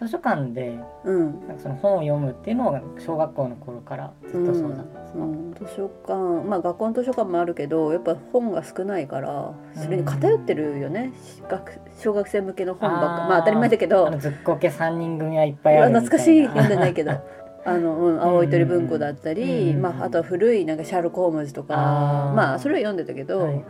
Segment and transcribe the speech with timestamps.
[0.00, 1.46] 図書館でうん。
[1.46, 6.48] なんかその本を読むっていうのが小学校の頃からずっとそうだったんですか、うん、図書館。
[6.48, 11.12] まあ学校の図書館もあるけどやっぱ本が少ないからそれに偏ってるよね、
[11.48, 13.26] 学小学生向けの本ばっか。
[13.28, 14.06] まあ当たり前だけど。
[14.06, 17.12] あのずっこけ三人組はいっぱいある懐かしい読んでないけど。
[17.62, 19.82] あの、うん、青い鳥文庫だったり、うん。
[19.82, 21.76] まあ、あとは古いなんかシャーロック・ホームズとか。
[22.34, 23.64] まあそれは読んでたけど、はいはい。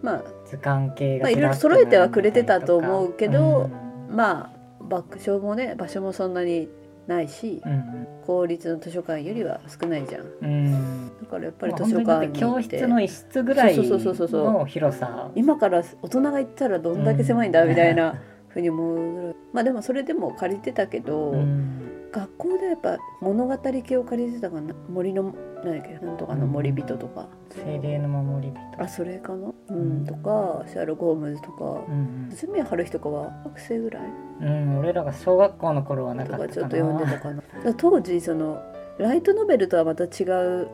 [0.00, 3.68] まあ図鑑系がまあいろいろ揃えてはくれてたと思うけど
[4.08, 4.16] うん。
[4.16, 6.68] まあ爆笑もね場所もそんなに
[7.06, 10.22] ないしうん公立の図書館よりは少ないじゃん。
[10.42, 11.10] うん。
[11.22, 15.30] だからやっぱりまあ図書館に教室の一室ぐらいの広さ。
[15.36, 19.36] 今から大人が行ったらどんだけ狭いんだうんみたいなふうに思うぐらい。
[19.52, 22.10] まあでもそれでも借りてたけど、うん。
[22.10, 24.74] 学校でやっぱ物語系を借りてたかな。
[24.88, 29.76] 森の何だっけなんとかの森人とか、精霊の守り人あそれかな、うん。
[29.76, 34.02] うんとかシャーロック・ホームズとかうん鈴宮春日とかは学生ぐらい？
[34.40, 36.48] うん、うん、俺らが小学校の頃はなとかったかな。
[36.48, 37.42] かちょっと読んでたかな。
[37.74, 38.62] 当時その
[38.98, 40.10] ライトノベルとはまた違う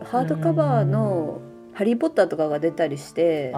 [0.04, 1.40] ハードカバーの
[1.74, 3.52] 「ハリー・ポッター」とかが出たりして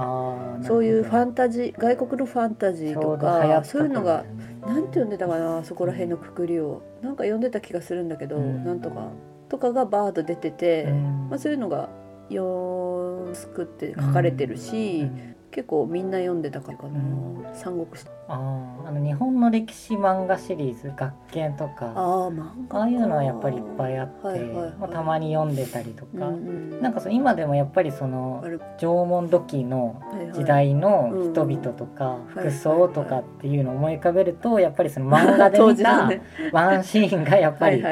[0.63, 4.25] そういうファンンタジー外国のファンタジーとかそういうのが
[4.67, 6.81] なんて読んでたかなそこら辺のくくりを。
[7.03, 8.65] なんか読んでた気がするんだけど、うん。
[8.65, 9.11] なんとか。
[9.51, 11.29] とかがバーッと出てて、うん。
[11.29, 11.91] まあ、そういうのが
[12.31, 17.47] よーすくって書かれてるし、うん結構みんな読んでたからかな、うん。
[17.55, 18.07] 三国志。
[18.27, 21.93] あーあの日本の歴史漫画シリーズ学研とか。
[21.95, 24.73] ああ漫画ああいうのはやっぱりいっぱいあって、はいはいはい。
[24.81, 28.45] まあ、たまに読んでたりとか、うんうんなんかその今でもやっぱりその
[28.79, 30.03] 縄文土器の
[30.35, 36.11] 時代の人々とか服装とかっていうのを思い浮かべるとやっぱりその漫画で当見た
[36.53, 37.89] ワンシーンがやっぱりベ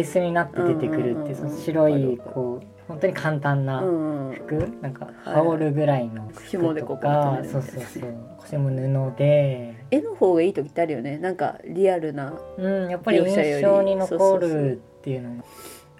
[0.00, 4.34] ースになって出てくるっていうその白いこう本当に簡単なうんうん。
[4.34, 4.78] 服？
[4.82, 5.34] なんかはい。
[5.36, 8.14] 羽織るぐらいの紐でこうまとめるみたいなそうそうそう。
[8.38, 11.18] 腰も布で、絵の方がいい時ってあるよね。
[11.18, 15.36] なんかリアルなうん、やっぱり印象に残るっていうの。
[15.36, 15.44] が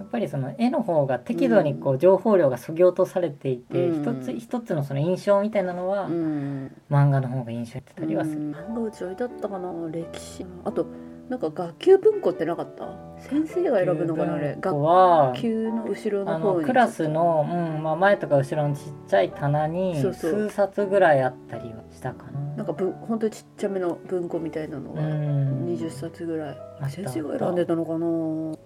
[0.00, 4.02] やっぱりその絵の方が適度にこう情報量がそぎ落とされていて、うん。
[4.02, 6.74] 一つ一つのその印象みたいなのは、うん。
[6.90, 8.39] 漫画の方が印象に出たりはする。
[8.39, 8.52] うん。
[8.52, 10.45] 漫画うち置いてあったかな歴史。
[10.64, 10.86] あと
[11.30, 12.89] なんか学級文庫ってなかった？
[13.20, 14.55] 先生が選ぶのかなあれ。
[14.55, 22.56] こ学は級の後ろのあ方にのクラスの、うんまあ、前とか後ろのちっちゃい棚に数冊ぐらいあったりはしたかな。
[22.56, 26.88] なんかぶ本当にちっちゃめの文庫みたいなのうがん20冊ぐらい、あった。
[26.88, 28.06] 先生が選んでたのかな。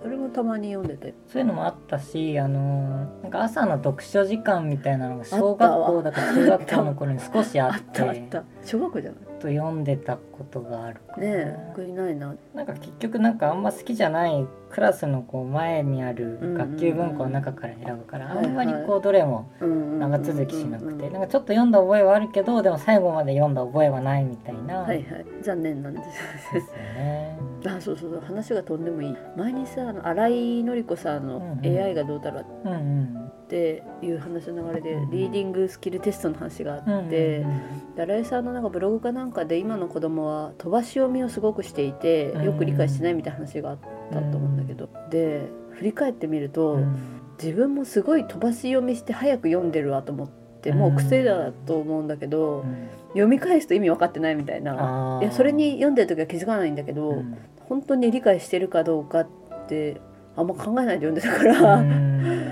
[0.06, 8.44] あれもたまに読んでたよそういうのもあったし、あのなんか朝の読書時間みたいなのが小学校だか中学校の頃に 少しあってたあった。
[8.64, 9.20] 小学校じゃない？
[9.40, 12.34] と読んでたことがあるねえ僕いないな。
[12.54, 25.26] なんか結局なんかあんま好きじゃないクラスのこう前にある学級文庫の中から選ぶから、あんまりこうどれも長続きしなくて、なんかちょっと読んだ覚えはあるけどでも最後まで読んだ覚えはないみたいな、はいはい。
[25.42, 27.38] 残念なんですですよね。
[27.66, 28.20] あそうそうそう。
[28.20, 29.16] 話が飛んでもいい。
[29.36, 33.23] 前にさあの新井紀子さんの AI がどうだろううんうん
[33.54, 35.10] っていう話の流れでうん。
[35.12, 37.60] リーディングスキルテストの話があうんって、うん
[37.96, 42.44] 新井さんのなんかブログかなんかで今の子供は飛ばし読みをすごくしていてうん。
[42.44, 43.78] よく理解してないみたいな話があっ
[44.12, 46.96] たと思うんだけど、で振り返ってみると、うん。
[47.40, 52.88] 自分もすごい飛ばし読みして早く読んでるわと思ってもう癖だと思うんだけど、うん。
[53.08, 55.20] 読み返すと意味分かってないみたいな。
[55.22, 57.36] いやそれに読んでる時は気づかないんだけど、うん。
[57.68, 59.28] 本当に理解してるかどうかっ
[59.68, 60.00] て
[60.36, 62.43] あんま考えないで読んでたから、うん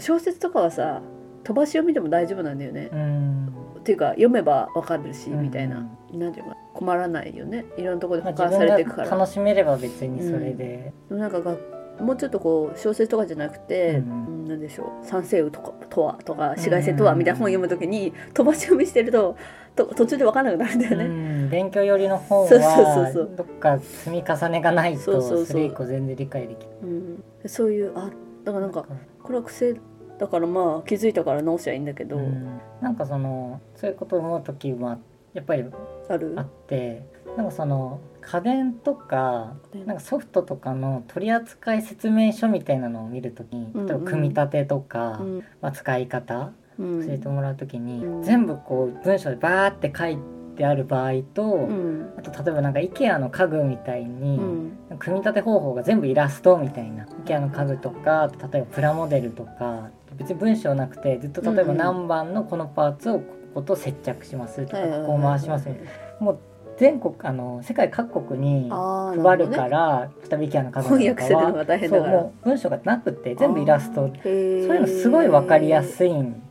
[0.00, 1.02] 小説とかはさ
[1.44, 2.90] 飛ばし読みでも大丈夫なんだよね。
[2.92, 3.46] うん。
[3.78, 5.42] っていうか読めばわかるし、うん。
[5.42, 5.86] みたいな。
[6.12, 7.64] なんていうか困らないよね。
[7.76, 9.10] いろんなところでまあ、保管されていくから。
[9.10, 11.56] が楽しめれば別にそれで、でもなんかが
[12.00, 14.26] もうちょっとこう小説とかじゃなくて、うん。
[14.28, 19.36] うんなんでしょう「三星雨とかとは」とか「紫外線とは」みたいな本を読むときに飛ばし読みしてると
[19.74, 21.04] と途中で分かんなくなるんだようね。
[21.06, 23.30] ん、勉強寄りの本そうそうそうはそう。
[23.36, 26.68] どっか積み重ねがないとそれ以降全然理解できない。
[26.82, 27.24] うん。
[27.46, 28.10] そういうあ
[28.44, 28.86] だからなんか
[29.22, 29.74] これは癖
[30.18, 32.60] だからまあ気づいたから直しゃいいんだけど、うん。
[32.80, 34.98] なんかそのそういうことを思う時は
[35.32, 35.64] やっぱり
[36.08, 36.34] ある？
[36.36, 37.02] あって
[37.36, 43.86] なんかその家電とかなんかソフトとかの取扱説明書みたいなのを見るときにうんうん。
[43.86, 45.44] 例えば組み立てとか、うん。
[45.60, 47.06] まあ、使い方うん。
[47.06, 48.22] 教えてもらうときに、うん。
[48.22, 50.16] 全部こう文章でバーって書い
[50.54, 52.12] てある場合と、うん。
[52.16, 54.78] あと例えばなんか IKEA の家具みたいに、うん。
[54.98, 63.24] 組み立て方法が全部イラストみたいな IKEA の家具とか例えばプラモデルとか別に文章なくてずっと例えばうん何番のこのパーツをこ
[63.54, 65.90] こと接着しますとかここを回しますみたいな。
[66.20, 66.38] もう
[66.76, 72.12] 全国あの世界各国に配るから例えば IKEA の家具翻とかは訳するのが大変だから。
[72.12, 74.12] そうもう文章がなくて全部イラスト。
[74.22, 76.42] そういうのすごい分かりやすいん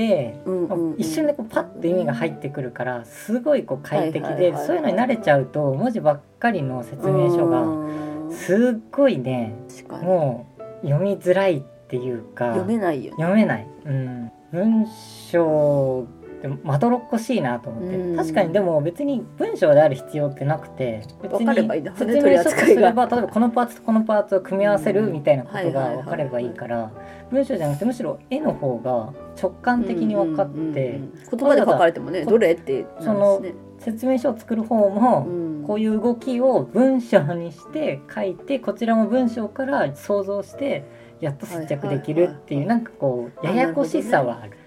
[0.00, 0.96] うんうんうん。
[0.98, 4.66] 一瞬でこうパッと意味が入ってくるからすごいこう快適ではいはいはいはい。
[4.66, 9.54] そういうのに慣れちゃうと文字ばっかりの説明書がうんすっごいね
[10.02, 10.46] も
[10.82, 13.16] う読みづらいっていうか読めないよね。
[13.22, 14.86] 読めない、うん、文
[15.30, 16.06] 章
[16.48, 18.16] ってまどろっこしいなと思って、うん。
[18.16, 26.90] 確かにでも別に文章である必要ってなくて別分かればいいんだもんね説明書とすれば例えばこのパーツとこのパーツを組み合わせるみたいなことが分かればいいから
[27.30, 30.74] 文章じゃなくてむしろ絵の方が直感的に分かって、うんうんうん。
[30.74, 33.42] うん言葉で書かれてもねこどれってその
[33.78, 35.64] 説明書を作る方も、うん。
[35.66, 40.84] こういう動きを文章にして書いてこちらも文章から想像して
[41.20, 42.78] やっと接着できるっていう、はいはい。
[42.78, 44.58] なんかこうややこしさはある。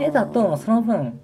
[0.00, 1.20] 絵だとその分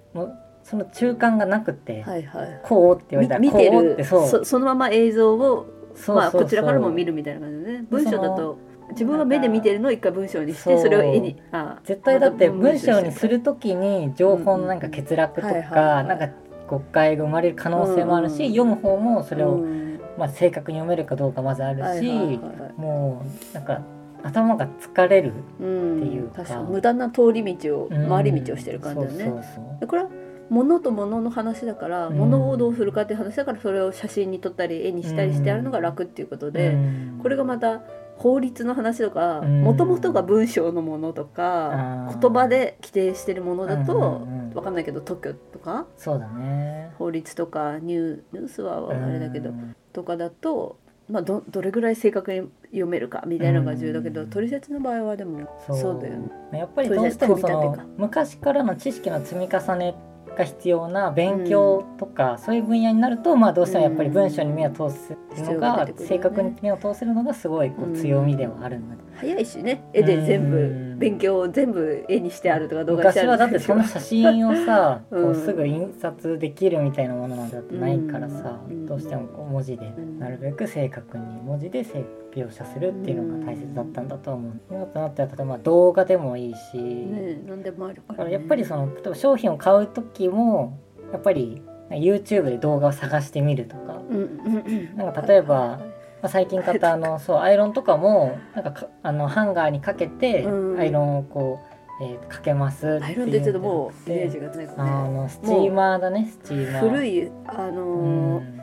[0.63, 2.61] その中間がなくて、はいはい。
[2.63, 4.27] こうって言われたらみ見てこうっるてそう。
[4.27, 7.77] そそのまま映像をそうまあこちらからも見るるみたいな感じでね。
[7.79, 8.57] で文章だそと
[8.91, 16.29] 自分は目で見てるのを一回文章にしてそれを絵にあ絶対だって文章にする時に情報のなんか欠落とかなんか
[16.67, 19.99] 誤解が生まれる可能性もあるし、読む方もそれを、うん。
[20.17, 22.39] まあ、正確に読めるかどうかまずあるし、
[22.77, 23.81] もうなんか
[24.23, 26.43] 頭が疲れる、うんっていうか。
[26.43, 30.09] 確かに無駄な通り道をうん回り道をしてる感じだよね、これは
[30.49, 32.17] 物と物の話だから、うん。
[32.17, 37.19] 物をどうするかっていう話だからそれを写真に撮ったり絵にしたりしてあるのが楽っていうことで、うん。
[37.21, 37.81] これがまた
[38.17, 39.61] 法律の話とかうん。
[39.63, 42.19] もともとが文章のものとかあー。
[42.19, 44.53] 言葉で規定してるものだとうんうんうん。
[44.53, 45.85] わかんないけど特許とか？
[45.95, 46.91] そうだね。
[46.99, 49.73] 法律とかニューニュースはあれだけどうん。
[49.93, 50.77] とかだと、
[51.11, 54.29] まあ、どどれぐらい正確に読めるかみたいなのが重要だけどうん。
[54.29, 56.01] 取説の場合はでもそう。
[56.01, 56.15] だよ
[56.51, 56.59] ね。
[56.59, 59.95] やっぱりどうしてもその昔からの知識の積み重ね
[60.37, 66.17] が必要な勉強とか、そういう分野になると、まあ、どうしてもやっぱり文章に目を通すのが、必要が出てくるよね。
[66.17, 69.83] 正確に目を通せるのがすごいこう強みではあるんだけど、早いしね。
[69.93, 70.51] 絵で全うん。
[70.51, 75.23] 部勉強を全部絵にしてあるとか動画にしてある昔はだってその写真をさ、 うん。
[75.23, 78.85] こうすぐ印刷できるみたいなものなんてだってないからさ、うん。
[78.85, 80.19] どうしてもこう文字でん。
[80.19, 84.51] なるべく正確に文字で正描写するっていうのが大切だったんだと思う。
[84.69, 90.77] 今となっては例えば動画でもいいし、ね何でもあるか、だかららね、やっぱりその例えば商品を買う時も
[91.11, 94.97] やっぱり YouTube で動画を探してみるとか、うんうんうん。
[94.97, 95.79] なんか例えば
[96.21, 100.79] まあ、最近買ったあのそうアイロンとかもなんかかあのハンガーにかけてうん。
[100.79, 101.59] アイロンをこ
[101.99, 104.69] う、えーかけますってアイロンって言っともうイメージががね。
[104.77, 106.89] あのスチーマーだねスチーマー。
[106.89, 108.60] 古いあうのーん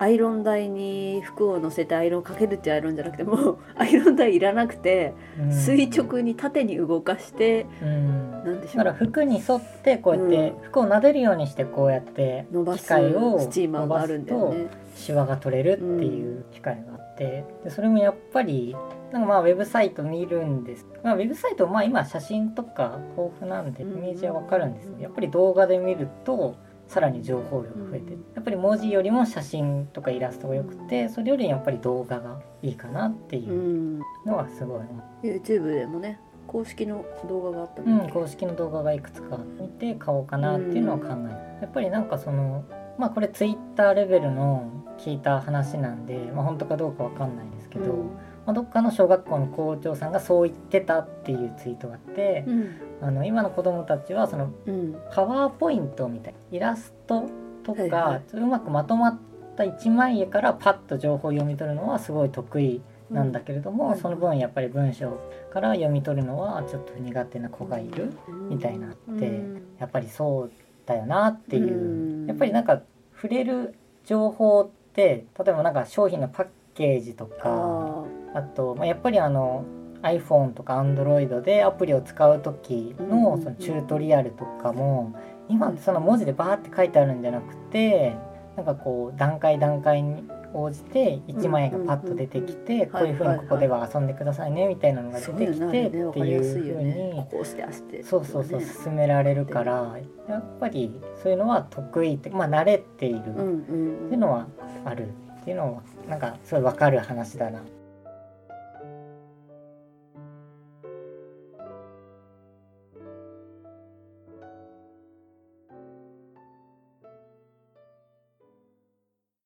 [0.00, 5.52] アイロン台に服を乗せてアイロンかけるっていうアイロンじゃなくてもうアイロン台いらなくてうん。
[5.52, 8.30] 垂直に縦に動かしてうん。
[8.30, 10.62] なんでしょだからう服に沿ってこうやってうん。
[10.64, 14.68] 服を撫でるようにしてこうやって機伸ばす械をスチーマーがあるんだよね。
[14.96, 18.74] シワが取れるっていう機会があってでそれもやっぱり
[19.12, 24.00] なんかまあウェブサイト見るんです、まあ、ウェブサイトまあ今写真とか豊富なんでイうん。
[24.00, 24.86] メージはわかるんです。
[24.86, 26.56] よやっぱり動画で見ると
[26.90, 38.10] さらに情報量が増えてうんやっぱり文字よりも写真とかイラストが良くてそれよりやっぱり動画がいいかなっていううんのはすごい思う YouTube でもね公式の動画があったうん。
[38.10, 42.64] 公式の動画がいくつか見て買おうかなっていうのは考える、やっぱりなんかその
[42.98, 48.10] まあこれツイッターレベルの聞いた話なんで、まあ、本当かどうかわかんないですけど、
[48.46, 52.76] まあ、どっかの小学校の校長さんがそう言ってたっていうツイートがあってう、ん。
[53.02, 54.96] あの今の子どもたちはそのうん。
[55.12, 57.28] パワーポイントみたいなイラスト
[57.62, 58.36] とか、はいはい。
[58.36, 59.18] うまくまとまっ
[59.56, 63.96] た一枚絵からパッと情報を読み取るのはすごい得意なんだけれども、うん。
[63.98, 65.18] その分やっぱり文章
[65.52, 68.12] から読み取るのはちょっと苦手な子がいる。
[68.48, 69.62] みたいなってうん。
[69.78, 70.50] やっぱりそう
[70.86, 72.26] だよなっていう、うん。
[72.26, 72.82] やっぱりなんか
[73.14, 77.99] 触れる情報って例えばなんか商品のパッケージとか
[78.34, 79.64] ああと、まあ、やっぱりあの
[80.02, 85.14] iPhone とか Android でアプリを使う時のうんそのチュートリアルとかも
[85.48, 88.14] 今その文字でバーって書いてあるんじゃなくて
[88.56, 97.24] なんかこう段階段階に応じて1枚絵がパッと出てきてんこういうふうにここでは遊んでくださいねみたいなのがあ、出てきてっていうふうねに。
[97.30, 98.02] こうしてあして。
[98.02, 99.96] そうそうそうね進められるから
[100.28, 104.48] やっぱりそういうのは得意ってまあ慣れているっていうのは
[104.84, 105.08] ある
[105.40, 107.60] っていうのはなんかすごい分かる話だな